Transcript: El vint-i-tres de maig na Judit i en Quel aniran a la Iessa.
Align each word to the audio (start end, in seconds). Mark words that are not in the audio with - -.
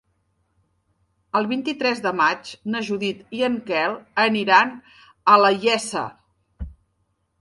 El 1.39 1.49
vint-i-tres 1.51 2.01
de 2.05 2.13
maig 2.21 2.49
na 2.75 2.81
Judit 2.89 3.21
i 3.41 3.45
en 3.49 3.59
Quel 3.69 3.95
aniran 4.27 4.73
a 5.35 5.37
la 5.45 5.53
Iessa. 5.59 6.03